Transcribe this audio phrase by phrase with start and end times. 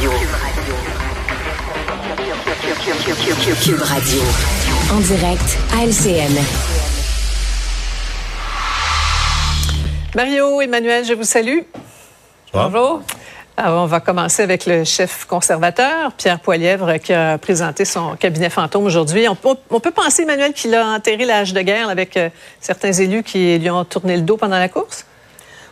[0.00, 0.12] Radio.
[3.62, 4.22] Cube Radio.
[4.94, 6.38] En direct à LCN.
[10.14, 11.58] Mario, Emmanuel, je vous salue.
[12.54, 13.02] Bonjour.
[13.58, 18.48] Alors, on va commencer avec le chef conservateur, Pierre Poilièvre, qui a présenté son cabinet
[18.48, 19.28] fantôme aujourd'hui.
[19.28, 19.36] On,
[19.68, 23.58] on, peut penser, Emmanuel, qu'il a enterré l'âge de guerre avec euh, certains élus qui
[23.58, 25.04] lui ont tourné le dos pendant la course?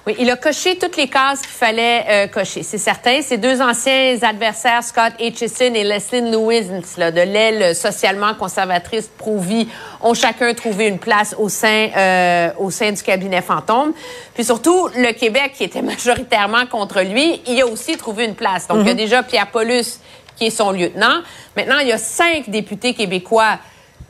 [0.08, 3.20] Oui, il a coché toutes les cases qu'il fallait euh, cocher, c'est certain.
[3.20, 6.64] Ses deux anciens adversaires, Scott Aitchison et Leslie Lewis,
[6.96, 9.68] là, de l'aile socialement conservatrice pro-vie,
[10.00, 13.92] ont chacun trouvé une place au sein, euh, au sein du cabinet fantôme.
[14.32, 18.66] Puis surtout, le Québec, qui était majoritairement contre lui, il a aussi trouvé une place.
[18.66, 18.98] Donc, il y a mhm.
[18.98, 20.00] déjà Pierre Paulus,
[20.36, 21.20] qui est son lieutenant.
[21.54, 23.58] Maintenant, il y a cinq députés québécois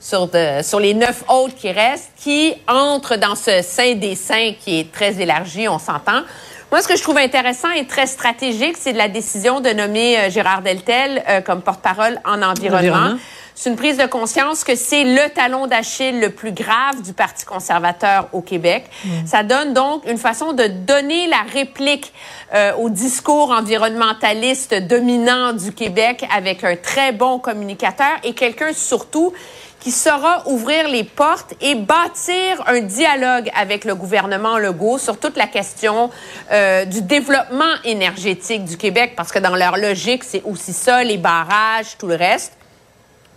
[0.00, 0.28] sur,
[0.62, 4.92] sur les neuf autres qui restent, qui entrent dans ce sein des saints qui est
[4.92, 6.22] très élargi, on s'entend.
[6.70, 10.30] Moi, ce que je trouve intéressant et très stratégique, c'est la décision de nommer euh,
[10.30, 13.16] Gérard Deltel euh, comme porte-parole en environnement.
[13.54, 17.44] C'est une prise de conscience que c'est le talon d'Achille le plus grave du Parti
[17.44, 18.84] conservateur au Québec.
[19.04, 19.08] Mm.
[19.26, 22.12] Ça donne donc une façon de donner la réplique
[22.54, 29.32] euh, au discours environnementaliste dominant du Québec avec un très bon communicateur et quelqu'un surtout
[29.80, 35.36] qui saura ouvrir les portes et bâtir un dialogue avec le gouvernement Legault sur toute
[35.36, 36.10] la question
[36.50, 41.18] euh, du développement énergétique du Québec, parce que dans leur logique, c'est aussi ça, les
[41.18, 42.57] barrages, tout le reste.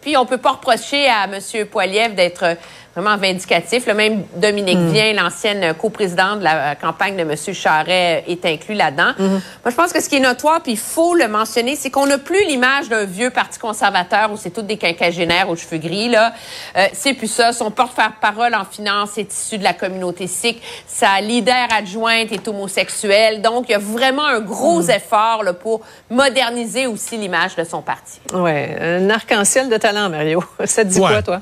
[0.02, 1.66] Puis on peut pas reprocher à M.
[1.68, 2.58] Poiliev d'être
[2.96, 3.86] vraiment vindicatif.
[3.86, 4.92] Le même Dominique mm.
[4.92, 7.36] Vien, l'ancienne coprésidente de la campagne de M.
[7.54, 9.12] Charret, est inclus là-dedans.
[9.18, 9.30] Mm-hmm.
[9.30, 12.06] Moi, je pense que ce qui est notoire, puis il faut le mentionner, c'est qu'on
[12.06, 16.10] n'a plus l'image d'un vieux parti conservateur où c'est tous des quinquagénaires aux cheveux gris.
[16.10, 16.34] là.
[16.78, 17.54] Euh, c'est plus ça.
[17.54, 20.62] Son porte-parole en finance est issu de la communauté sikh.
[20.88, 23.42] Sa leader adjointe est homosexuelle.
[23.42, 24.92] Donc, il y a vraiment un gros mm.
[24.92, 28.20] effort là, pour moderniser aussi l'image de son parti.
[28.34, 30.44] Oui, un arc-en-ciel de talent, Mario.
[30.66, 31.42] Ça te dit quoi, toi?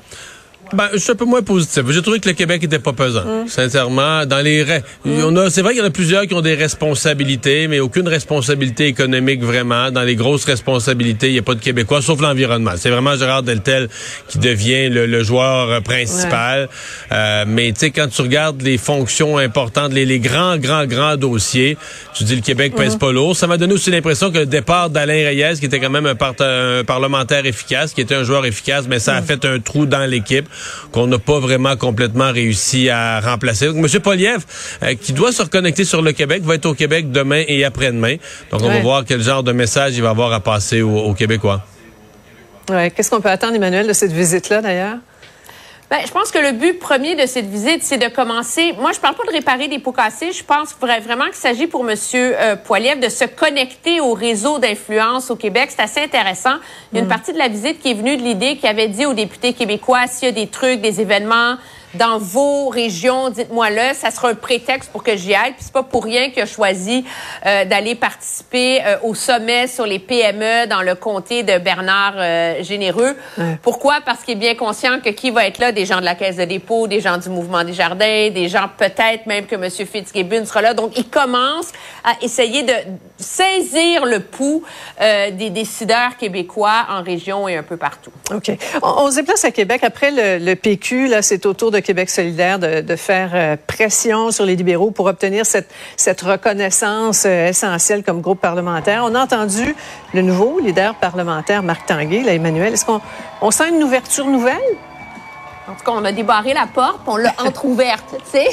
[0.72, 1.82] Ben, je suis un peu moins positif.
[1.90, 3.26] J'ai trouvé que le Québec était pas pesant.
[3.26, 3.48] Hum.
[3.48, 4.64] Sincèrement, dans les
[5.04, 8.08] on a c'est vrai qu'il y en a plusieurs qui ont des responsabilités, mais aucune
[8.08, 9.90] responsabilité économique vraiment.
[9.90, 12.72] Dans les grosses responsabilités, il n'y a pas de Québécois sauf l'environnement.
[12.76, 13.88] C'est vraiment Gérard Deltel
[14.28, 16.68] qui devient le, joueur euh, principal.
[17.12, 21.16] Euh, mais tu sais quand tu regardes les fonctions importantes, les, les, grands grands grands
[21.16, 21.76] dossiers,
[22.14, 22.98] tu dis le Québec pèse hum.
[22.98, 23.36] pas lourd.
[23.36, 26.16] Ça m'a donné aussi l'impression que le départ d'Alain Reyes qui était quand même un,
[26.40, 30.08] un, parlementaire efficace, qui était un joueur efficace, mais ça a fait un trou dans
[30.08, 30.48] l'équipe
[30.92, 33.66] qu'on n'a pas vraiment complètement réussi à remplacer.
[33.66, 34.00] Donc, M.
[34.00, 34.44] Poliev,
[34.82, 38.16] euh, qui doit se reconnecter sur le Québec, va être au Québec demain et après-demain.
[38.50, 41.64] Donc, on va voir quel genre de message il va avoir à passer aux, Québécois.
[42.70, 42.90] Ouais.
[42.90, 44.98] Qu'est-ce qu'on peut attendre, Emmanuel, de cette visite-là, d'ailleurs?
[45.90, 48.74] Ben, je pense que le but premier de cette visite, c'est de commencer.
[48.78, 50.30] Moi, je parle pas de réparer des pots cassés.
[50.30, 55.32] Je pense vraiment qu'il s'agit pour Monsieur euh, Poiliev de se connecter au réseau d'influence
[55.32, 55.70] au Québec.
[55.70, 56.54] C'est assez intéressant.
[56.92, 57.08] Il y a une mm.
[57.08, 60.06] partie de la visite qui est venue de l'idée qu'il avait dit aux députés québécois
[60.06, 61.56] s'il y a des trucs, des événements
[61.94, 63.94] dans vos régions, dites-moi-le.
[63.94, 65.52] Ça sera un prétexte pour que j'y aille.
[65.52, 67.04] Puis c'est pas pour rien qu'il a choisi
[67.46, 72.62] euh, d'aller participer euh, au sommet sur les PME dans le comté de Bernard euh,
[72.62, 73.16] Généreux.
[73.62, 74.00] Pourquoi?
[74.04, 75.72] Parce qu'il est bien conscient que qui va être là?
[75.72, 78.68] Des gens de la Caisse de dépôt, des gens du Mouvement des Jardins, des gens
[78.76, 79.68] peut-être même que M.
[79.70, 80.74] Fitzgibbon sera là.
[80.74, 81.72] Donc, il commence
[82.04, 82.72] à essayer de
[83.18, 84.62] saisir le pouls
[84.98, 88.12] des décideurs québécois en région et un peu partout.
[88.32, 88.50] OK.
[88.82, 89.82] On, se déplace à Québec.
[89.82, 94.44] Après le, le PQ, là, c'est autour de Québec solidaire de, faire euh, pression sur
[94.44, 99.02] les libéraux pour obtenir cette, cette reconnaissance euh, essentielle comme groupe parlementaire.
[99.04, 99.74] On a entendu
[100.12, 102.72] le nouveau leader parlementaire, Marc Tanguay, là, Emmanuel.
[102.72, 103.00] Est-ce qu'on
[103.40, 104.56] on sent une ouverture nouvelle?
[105.70, 108.48] En tout cas, on a débarré la porte, on l'a entrouverte, tu sais.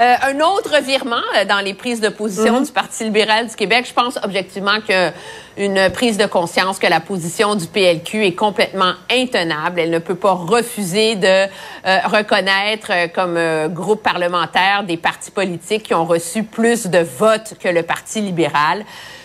[0.00, 2.64] Euh, un autre virement euh, dans les prises de position mhm.
[2.64, 7.54] du Parti libéral du Québec, je pense objectivement qu'une prise de conscience que la position
[7.54, 9.80] du PLQ est complètement intenable.
[9.80, 13.38] Elle ne peut pas refuser de euh, reconnaître comme
[13.72, 18.84] groupe parlementaire des partis politiques qui ont reçu plus de votes que le Parti libéral.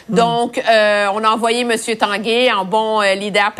[0.09, 0.15] Mhm.
[0.15, 1.73] Donc, on a envoyé M.
[1.97, 3.51] Tanguay en bon leader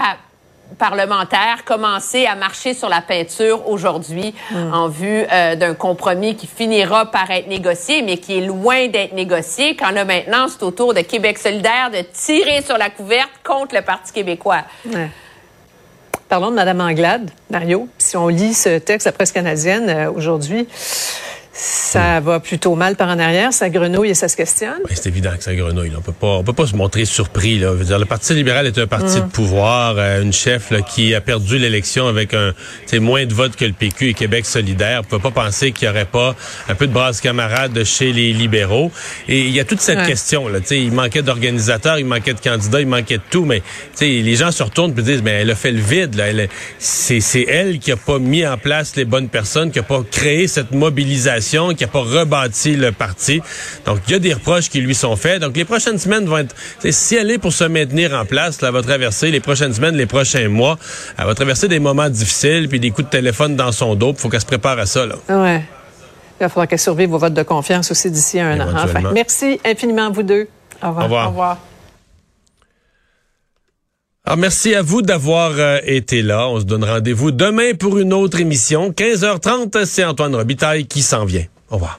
[0.78, 4.74] parlementaires commencer à marcher sur la peinture aujourd'hui hmm.
[4.74, 9.14] en vue euh, d'un compromis qui finira par être négocié, mais qui est loin d'être
[9.14, 9.76] négocié.
[9.76, 13.76] Quand là maintenant, c'est au tour de Québec solidaire de tirer sur la couverte contre
[13.76, 14.64] le Parti québécois.
[16.30, 17.88] Parlons de Mme Anglade, Mario.
[17.98, 20.68] Si on lit ce texte la presse canadienne euh, aujourd'hui,
[21.60, 24.80] ça va plutôt mal par en arrière, ça grenouille et ça se questionne.
[24.88, 25.90] Ben, c'est évident que ça grenouille.
[25.90, 25.96] Là.
[25.98, 27.58] On peut pas, on peut pas se montrer surpris.
[27.58, 27.70] Là.
[27.72, 30.82] Je veux dire, le Parti libéral est un parti de pouvoir, euh, une chef là,
[30.82, 32.54] qui a perdu l'élection avec un,
[33.00, 35.02] moins de votes que le PQ et Québec solidaire.
[35.04, 36.36] On peut pas penser qu'il y aurait pas
[36.70, 38.92] un peu de brasse camarade chez les libéraux.
[39.28, 40.48] Et il y a toute cette question.
[40.48, 43.46] Là, il manquait d'organisateurs, il manquait de candidats, il manquait de tout.
[43.46, 43.64] Mais
[44.00, 46.14] les gens se retournent et disent, mais elle a fait le vide.
[46.16, 46.28] Là.
[46.28, 49.84] Elle, c'est, c'est elle qui a pas mis en place les bonnes personnes, qui a
[49.84, 53.42] pas créé cette mobilisation qui n'a pas rebâti le parti.
[53.86, 55.42] Donc, il y a des reproches qui lui sont faits.
[55.42, 56.56] Donc, les prochaines semaines vont être...
[56.90, 59.96] Si elle est pour se maintenir en place, là, elle va traverser les prochaines semaines,
[59.96, 60.78] les prochains mois.
[61.18, 64.12] Elle va traverser des moments difficiles, puis des coups de téléphone dans son dos.
[64.12, 65.06] Il faut qu'elle se prépare à ça.
[65.06, 65.16] Là.
[65.30, 65.64] Ouais.
[66.40, 68.68] Il va falloir qu'elle survive vos votes de confiance aussi d'ici un an.
[68.76, 70.48] Enfin, merci infiniment, vous deux.
[70.84, 71.00] Au revoir.
[71.00, 71.26] Au revoir.
[71.26, 71.58] Au revoir.
[74.28, 76.50] Alors, merci à vous d'avoir euh, été là.
[76.50, 78.92] On se donne rendez-vous demain pour une autre émission.
[78.92, 81.46] 15h30, c'est Antoine Robitaille qui s'en vient.
[81.70, 81.96] Au revoir.